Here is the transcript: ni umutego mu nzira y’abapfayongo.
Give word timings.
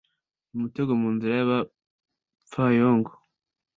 ni 0.49 0.55
umutego 0.57 0.91
mu 1.01 1.09
nzira 1.15 1.33
y’abapfayongo. 1.35 3.11